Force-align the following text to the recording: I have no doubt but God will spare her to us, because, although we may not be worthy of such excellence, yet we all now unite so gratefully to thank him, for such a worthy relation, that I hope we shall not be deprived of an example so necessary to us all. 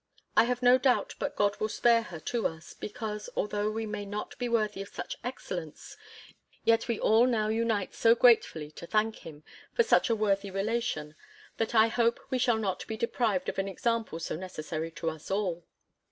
I 0.35 0.45
have 0.45 0.63
no 0.63 0.79
doubt 0.79 1.13
but 1.19 1.35
God 1.35 1.59
will 1.59 1.69
spare 1.69 2.01
her 2.01 2.19
to 2.21 2.47
us, 2.47 2.73
because, 2.73 3.29
although 3.35 3.69
we 3.69 3.85
may 3.85 4.03
not 4.03 4.35
be 4.39 4.49
worthy 4.49 4.81
of 4.81 4.87
such 4.87 5.15
excellence, 5.23 5.95
yet 6.65 6.87
we 6.87 6.99
all 6.99 7.27
now 7.27 7.49
unite 7.49 7.93
so 7.93 8.15
gratefully 8.15 8.71
to 8.71 8.87
thank 8.87 9.17
him, 9.17 9.43
for 9.75 9.83
such 9.83 10.09
a 10.09 10.15
worthy 10.15 10.49
relation, 10.49 11.13
that 11.57 11.75
I 11.75 11.87
hope 11.87 12.19
we 12.31 12.39
shall 12.39 12.57
not 12.57 12.83
be 12.87 12.97
deprived 12.97 13.47
of 13.47 13.59
an 13.59 13.67
example 13.67 14.19
so 14.19 14.35
necessary 14.35 14.89
to 14.89 15.11
us 15.11 15.29
all. 15.29 15.67